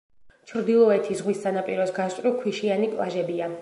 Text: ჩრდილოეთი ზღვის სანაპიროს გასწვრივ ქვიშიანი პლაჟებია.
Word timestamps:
ჩრდილოეთი 0.51 1.19
ზღვის 1.21 1.43
სანაპიროს 1.45 1.95
გასწვრივ 2.01 2.43
ქვიშიანი 2.43 2.95
პლაჟებია. 2.97 3.57